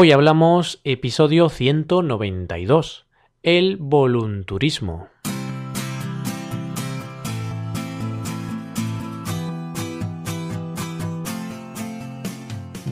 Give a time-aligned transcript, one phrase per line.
[0.00, 3.06] Hoy hablamos episodio 192,
[3.42, 5.08] el volunturismo.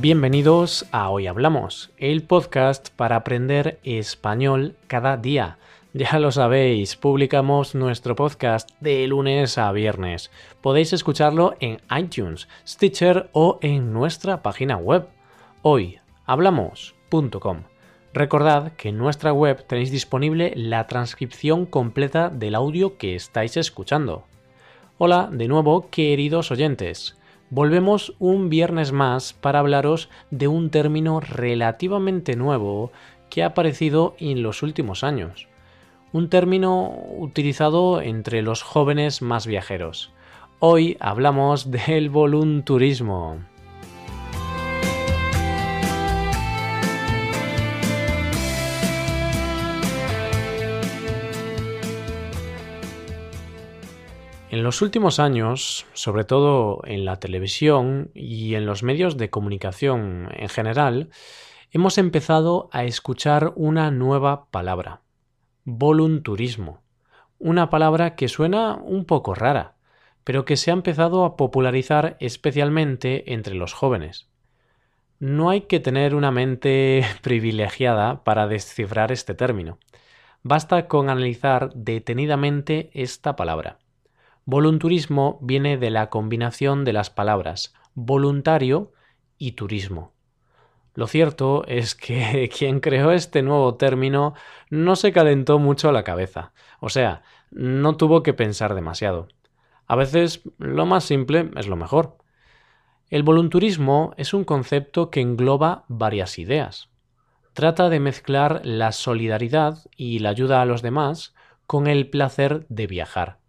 [0.00, 5.58] Bienvenidos a Hoy Hablamos, el podcast para aprender español cada día.
[5.92, 10.32] Ya lo sabéis, publicamos nuestro podcast de lunes a viernes.
[10.60, 15.06] Podéis escucharlo en iTunes, Stitcher o en nuestra página web.
[18.12, 24.24] Recordad que en nuestra web tenéis disponible la transcripción completa del audio que estáis escuchando.
[24.98, 27.16] Hola de nuevo, queridos oyentes.
[27.50, 32.90] Volvemos un viernes más para hablaros de un término relativamente nuevo
[33.30, 35.46] que ha aparecido en los últimos años.
[36.12, 40.12] Un término utilizado entre los jóvenes más viajeros.
[40.58, 43.40] Hoy hablamos del volunturismo.
[54.56, 60.30] En los últimos años, sobre todo en la televisión y en los medios de comunicación
[60.32, 61.10] en general,
[61.72, 65.02] hemos empezado a escuchar una nueva palabra,
[65.64, 66.80] volunturismo,
[67.38, 69.76] una palabra que suena un poco rara,
[70.24, 74.30] pero que se ha empezado a popularizar especialmente entre los jóvenes.
[75.18, 79.78] No hay que tener una mente privilegiada para descifrar este término.
[80.42, 83.80] Basta con analizar detenidamente esta palabra.
[84.48, 88.92] Volunturismo viene de la combinación de las palabras voluntario
[89.38, 90.12] y turismo.
[90.94, 94.34] Lo cierto es que quien creó este nuevo término
[94.70, 99.26] no se calentó mucho la cabeza, o sea, no tuvo que pensar demasiado.
[99.88, 102.16] A veces lo más simple es lo mejor.
[103.10, 106.88] El volunturismo es un concepto que engloba varias ideas.
[107.52, 111.34] Trata de mezclar la solidaridad y la ayuda a los demás
[111.66, 113.40] con el placer de viajar.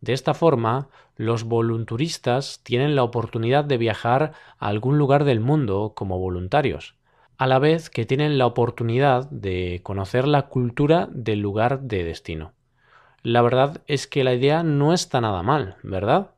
[0.00, 5.92] De esta forma, los volunturistas tienen la oportunidad de viajar a algún lugar del mundo
[5.94, 6.94] como voluntarios,
[7.38, 12.52] a la vez que tienen la oportunidad de conocer la cultura del lugar de destino.
[13.22, 16.30] La verdad es que la idea no está nada mal, ¿verdad?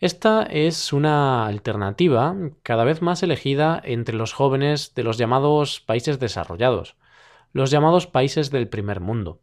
[0.00, 2.34] Esta es una alternativa
[2.64, 6.96] cada vez más elegida entre los jóvenes de los llamados países desarrollados,
[7.52, 9.38] los llamados países del primer mundo.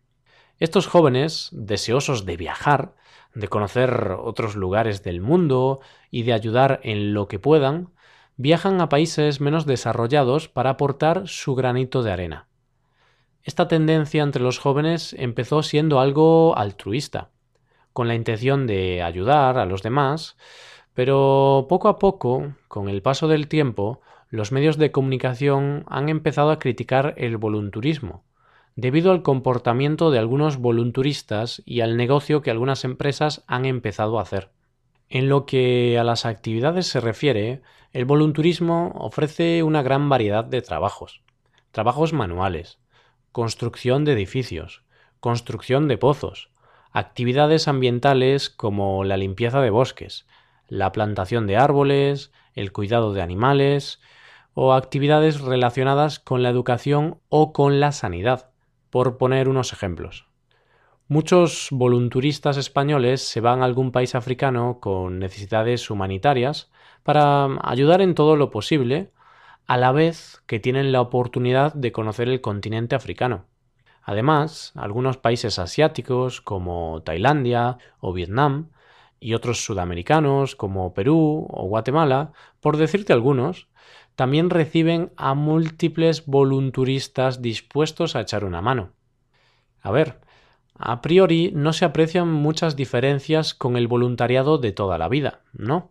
[0.59, 2.93] Estos jóvenes, deseosos de viajar,
[3.33, 5.79] de conocer otros lugares del mundo
[6.11, 7.89] y de ayudar en lo que puedan,
[8.37, 12.47] viajan a países menos desarrollados para aportar su granito de arena.
[13.43, 17.29] Esta tendencia entre los jóvenes empezó siendo algo altruista,
[17.93, 20.37] con la intención de ayudar a los demás,
[20.93, 26.51] pero poco a poco, con el paso del tiempo, los medios de comunicación han empezado
[26.51, 28.23] a criticar el volunturismo,
[28.79, 34.21] debido al comportamiento de algunos volunturistas y al negocio que algunas empresas han empezado a
[34.21, 34.51] hacer.
[35.09, 40.61] En lo que a las actividades se refiere, el volunturismo ofrece una gran variedad de
[40.61, 41.21] trabajos.
[41.71, 42.79] Trabajos manuales,
[43.31, 44.83] construcción de edificios,
[45.19, 46.49] construcción de pozos,
[46.91, 50.25] actividades ambientales como la limpieza de bosques,
[50.67, 53.99] la plantación de árboles, el cuidado de animales,
[54.53, 58.49] o actividades relacionadas con la educación o con la sanidad,
[58.89, 60.27] por poner unos ejemplos.
[61.07, 66.69] Muchos volunturistas españoles se van a algún país africano con necesidades humanitarias
[67.03, 69.11] para ayudar en todo lo posible,
[69.65, 73.45] a la vez que tienen la oportunidad de conocer el continente africano.
[74.03, 78.69] Además, algunos países asiáticos como Tailandia o Vietnam
[79.19, 83.67] y otros sudamericanos como Perú o Guatemala, por decirte algunos,
[84.19, 88.91] también reciben a múltiples volunturistas dispuestos a echar una mano.
[89.81, 90.19] A ver,
[90.77, 95.89] a priori no se aprecian muchas diferencias con el voluntariado de toda la vida, ¿no?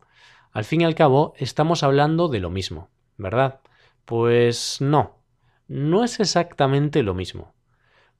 [0.52, 3.60] Al fin y al cabo, estamos hablando de lo mismo, ¿verdad?
[4.04, 5.16] Pues no,
[5.66, 7.54] no es exactamente lo mismo.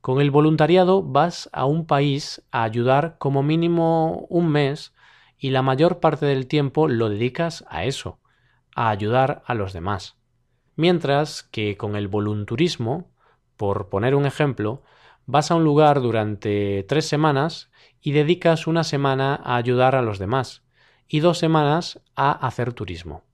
[0.01, 4.95] Con el voluntariado vas a un país a ayudar como mínimo un mes
[5.37, 8.21] y la mayor parte del tiempo lo dedicas a eso
[8.79, 10.15] a ayudar a los demás.
[10.77, 13.11] Mientras que con el volunturismo,
[13.57, 14.85] por poner un ejemplo,
[15.27, 20.21] vas a un lugar durante tres semanas y dedicas una semana a ayudar a los
[20.21, 20.63] demás
[21.09, 23.25] y dos semanas a hacer turismo.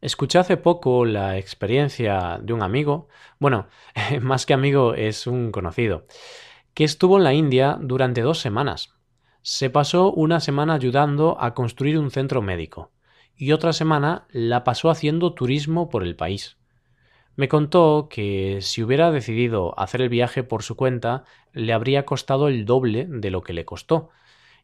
[0.00, 3.08] Escuché hace poco la experiencia de un amigo,
[3.40, 3.66] bueno,
[4.20, 6.06] más que amigo es un conocido,
[6.74, 8.94] que estuvo en la India durante dos semanas.
[9.42, 12.93] Se pasó una semana ayudando a construir un centro médico
[13.36, 16.56] y otra semana la pasó haciendo turismo por el país.
[17.36, 22.48] Me contó que si hubiera decidido hacer el viaje por su cuenta, le habría costado
[22.48, 24.10] el doble de lo que le costó,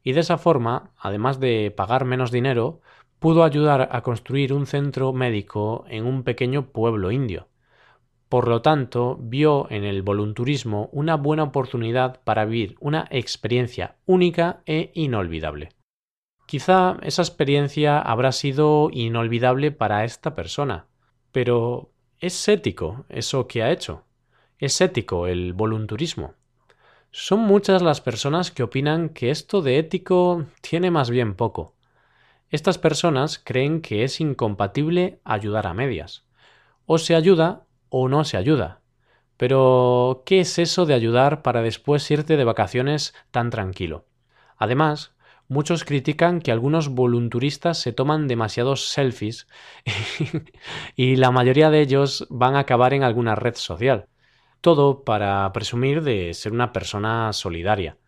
[0.04, 2.80] y de esa forma, además de pagar menos dinero,
[3.18, 7.48] pudo ayudar a construir un centro médico en un pequeño pueblo indio.
[8.28, 14.62] Por lo tanto, vio en el volunturismo una buena oportunidad para vivir una experiencia única
[14.66, 15.70] e inolvidable.
[16.50, 20.88] Quizá esa experiencia habrá sido inolvidable para esta persona,
[21.30, 24.02] pero ¿es ético eso que ha hecho?
[24.58, 26.34] ¿Es ético el volunturismo?
[27.12, 31.76] Son muchas las personas que opinan que esto de ético tiene más bien poco.
[32.48, 36.24] Estas personas creen que es incompatible ayudar a medias.
[36.84, 38.80] O se ayuda o no se ayuda.
[39.36, 44.04] Pero, ¿qué es eso de ayudar para después irte de vacaciones tan tranquilo?
[44.56, 45.14] Además,
[45.50, 49.48] muchos critican que algunos volunturistas se toman demasiados selfies
[50.96, 54.06] y la mayoría de ellos van a acabar en alguna red social.
[54.62, 57.98] Todo para presumir de ser una persona solidaria.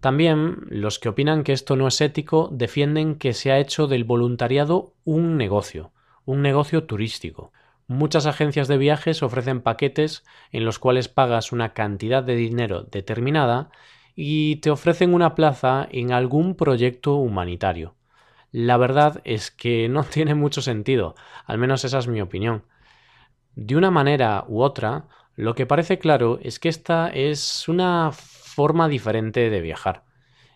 [0.00, 4.04] También los que opinan que esto no es ético defienden que se ha hecho del
[4.04, 5.92] voluntariado un negocio,
[6.24, 7.52] un negocio turístico,
[7.88, 13.70] Muchas agencias de viajes ofrecen paquetes en los cuales pagas una cantidad de dinero determinada
[14.16, 17.94] y te ofrecen una plaza en algún proyecto humanitario.
[18.50, 21.14] La verdad es que no tiene mucho sentido,
[21.44, 22.64] al menos esa es mi opinión.
[23.54, 28.88] De una manera u otra, lo que parece claro es que esta es una forma
[28.88, 30.04] diferente de viajar.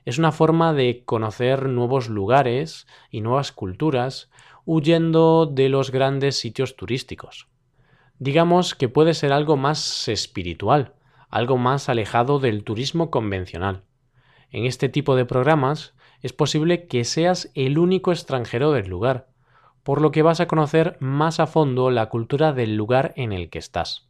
[0.07, 4.31] Es una forma de conocer nuevos lugares y nuevas culturas,
[4.65, 7.49] huyendo de los grandes sitios turísticos.
[8.19, 10.95] Digamos que puede ser algo más espiritual,
[11.31, 13.85] algo más alejado del turismo convencional.
[14.51, 19.29] En este tipo de programas es posible que seas el único extranjero del lugar,
[19.83, 23.49] por lo que vas a conocer más a fondo la cultura del lugar en el
[23.49, 24.09] que estás.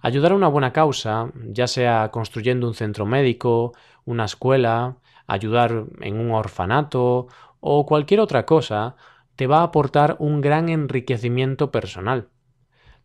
[0.00, 3.72] Ayudar a una buena causa, ya sea construyendo un centro médico,
[4.04, 7.28] una escuela, ayudar en un orfanato
[7.60, 8.96] o cualquier otra cosa,
[9.34, 12.28] te va a aportar un gran enriquecimiento personal.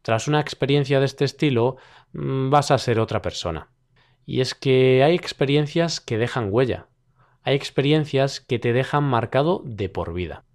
[0.01, 1.77] Tras una experiencia de este estilo,
[2.13, 3.69] vas a ser otra persona.
[4.25, 6.87] Y es que hay experiencias que dejan huella,
[7.43, 10.45] hay experiencias que te dejan marcado de por vida.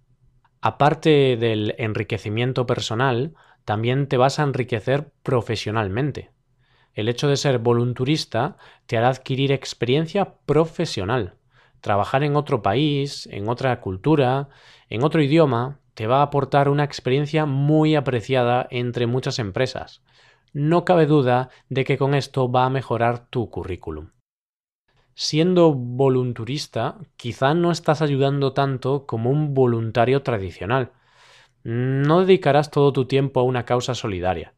[0.61, 6.31] Aparte del enriquecimiento personal, también te vas a enriquecer profesionalmente.
[6.93, 8.57] El hecho de ser volunturista
[8.87, 11.35] te hará adquirir experiencia profesional.
[11.79, 14.49] Trabajar en otro país, en otra cultura,
[14.89, 20.01] en otro idioma, te va a aportar una experiencia muy apreciada entre muchas empresas.
[20.53, 24.11] No cabe duda de que con esto va a mejorar tu currículum.
[25.13, 30.93] Siendo volunturista, quizá no estás ayudando tanto como un voluntario tradicional.
[31.63, 34.53] No dedicarás todo tu tiempo a una causa solidaria.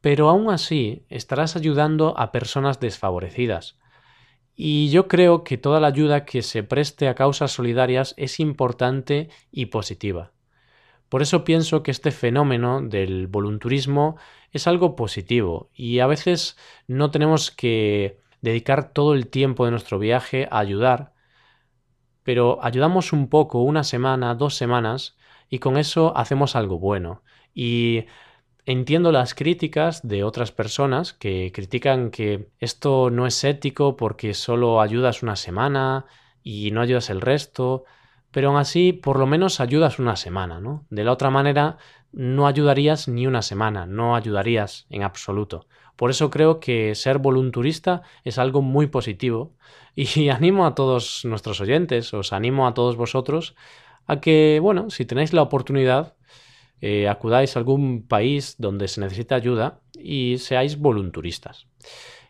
[0.00, 3.78] Pero aún así estarás ayudando a personas desfavorecidas,
[4.60, 9.28] y yo creo que toda la ayuda que se preste a causas solidarias es importante
[9.52, 10.32] y positiva.
[11.08, 14.16] Por eso pienso que este fenómeno del volunturismo
[14.52, 16.56] es algo positivo y a veces
[16.86, 21.14] no tenemos que dedicar todo el tiempo de nuestro viaje a ayudar,
[22.22, 25.16] pero ayudamos un poco, una semana, dos semanas,
[25.48, 27.22] y con eso hacemos algo bueno.
[27.54, 28.04] Y
[28.68, 34.82] Entiendo las críticas de otras personas que critican que esto no es ético porque solo
[34.82, 36.04] ayudas una semana
[36.42, 37.84] y no ayudas el resto,
[38.30, 40.86] pero aún así por lo menos ayudas una semana, ¿no?
[40.90, 41.78] De la otra manera
[42.12, 45.66] no ayudarías ni una semana, no ayudarías en absoluto.
[45.96, 49.56] Por eso creo que ser volunturista es algo muy positivo
[49.94, 53.54] y animo a todos nuestros oyentes, os animo a todos vosotros
[54.06, 56.14] a que, bueno, si tenéis la oportunidad,
[56.80, 61.66] eh, acudáis a algún país donde se necesita ayuda y seáis volunturistas.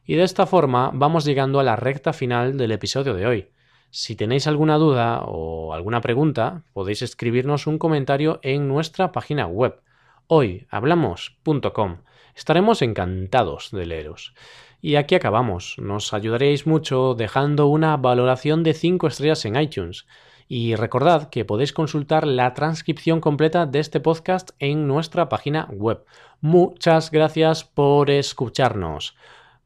[0.04, 3.48] Y de esta forma vamos llegando a la recta final del episodio de hoy.
[3.90, 9.80] Si tenéis alguna duda o alguna pregunta, podéis escribirnos un comentario en nuestra página web
[10.28, 11.96] hoyhablamos.com.
[12.34, 14.34] Estaremos encantados de leeros.
[14.80, 15.74] Y aquí acabamos.
[15.78, 20.06] Nos ayudaréis mucho dejando una valoración de 5 estrellas en iTunes.
[20.46, 26.04] Y recordad que podéis consultar la transcripción completa de este podcast en nuestra página web.
[26.40, 29.16] Muchas gracias por escucharnos.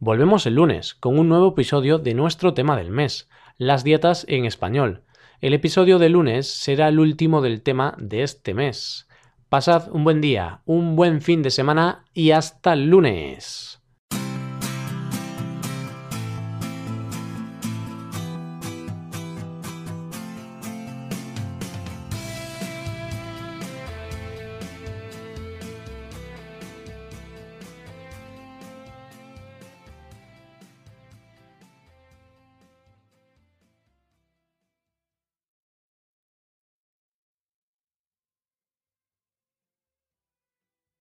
[0.05, 4.47] Volvemos el lunes con un nuevo episodio de nuestro tema del mes, las dietas en
[4.47, 5.05] español.
[5.41, 9.07] El episodio de lunes será el último del tema de este mes.
[9.49, 13.81] Pasad un buen día, un buen fin de semana y hasta el lunes.